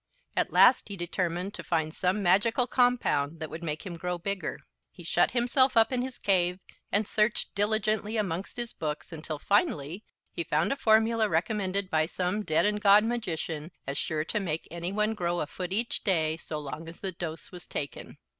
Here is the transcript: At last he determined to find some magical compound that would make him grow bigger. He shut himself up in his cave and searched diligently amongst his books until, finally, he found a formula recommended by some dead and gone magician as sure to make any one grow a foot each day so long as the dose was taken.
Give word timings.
At 0.35 0.51
last 0.51 0.87
he 0.89 0.97
determined 0.97 1.53
to 1.53 1.63
find 1.63 1.93
some 1.93 2.23
magical 2.23 2.65
compound 2.65 3.39
that 3.39 3.51
would 3.51 3.61
make 3.61 3.85
him 3.85 3.97
grow 3.97 4.17
bigger. 4.17 4.61
He 4.89 5.03
shut 5.03 5.29
himself 5.29 5.77
up 5.77 5.91
in 5.91 6.01
his 6.01 6.17
cave 6.17 6.59
and 6.91 7.07
searched 7.07 7.53
diligently 7.53 8.17
amongst 8.17 8.57
his 8.57 8.73
books 8.73 9.13
until, 9.13 9.37
finally, 9.37 10.03
he 10.31 10.43
found 10.43 10.73
a 10.73 10.75
formula 10.75 11.29
recommended 11.29 11.91
by 11.91 12.07
some 12.07 12.41
dead 12.43 12.65
and 12.65 12.81
gone 12.81 13.07
magician 13.07 13.69
as 13.85 13.95
sure 13.95 14.25
to 14.25 14.39
make 14.39 14.67
any 14.71 14.91
one 14.91 15.13
grow 15.13 15.39
a 15.39 15.45
foot 15.45 15.71
each 15.71 16.03
day 16.03 16.35
so 16.35 16.57
long 16.57 16.89
as 16.89 16.99
the 17.01 17.11
dose 17.11 17.51
was 17.51 17.67
taken. 17.67 18.17